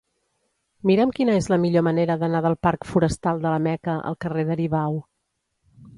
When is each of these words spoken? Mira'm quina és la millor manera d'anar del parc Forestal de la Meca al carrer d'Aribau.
Mira'm 0.89 1.11
quina 1.17 1.35
és 1.41 1.49
la 1.53 1.59
millor 1.65 1.85
manera 1.89 2.17
d'anar 2.23 2.41
del 2.47 2.57
parc 2.69 2.89
Forestal 2.95 3.45
de 3.45 3.47
la 3.57 3.63
Meca 3.67 3.99
al 4.13 4.19
carrer 4.27 4.47
d'Aribau. 4.49 4.99